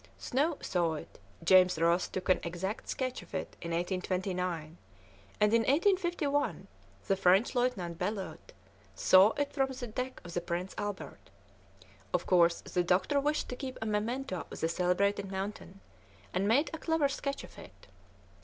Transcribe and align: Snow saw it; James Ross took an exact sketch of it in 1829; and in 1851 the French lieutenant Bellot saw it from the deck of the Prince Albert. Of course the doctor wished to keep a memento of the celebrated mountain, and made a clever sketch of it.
Snow 0.17 0.57
saw 0.61 0.95
it; 0.95 1.19
James 1.43 1.77
Ross 1.77 2.07
took 2.07 2.27
an 2.27 2.39
exact 2.41 2.89
sketch 2.89 3.21
of 3.21 3.35
it 3.35 3.55
in 3.61 3.69
1829; 3.69 4.77
and 5.39 5.53
in 5.53 5.59
1851 5.59 6.67
the 7.05 7.15
French 7.15 7.53
lieutenant 7.53 7.99
Bellot 7.99 8.51
saw 8.95 9.29
it 9.33 9.53
from 9.53 9.69
the 9.71 9.85
deck 9.85 10.19
of 10.23 10.33
the 10.33 10.41
Prince 10.41 10.73
Albert. 10.75 11.29
Of 12.15 12.25
course 12.25 12.61
the 12.61 12.81
doctor 12.83 13.19
wished 13.19 13.47
to 13.49 13.55
keep 13.55 13.77
a 13.79 13.85
memento 13.85 14.47
of 14.49 14.59
the 14.59 14.67
celebrated 14.67 15.29
mountain, 15.31 15.81
and 16.33 16.47
made 16.47 16.71
a 16.73 16.79
clever 16.79 17.07
sketch 17.07 17.43
of 17.43 17.59
it. 17.59 17.85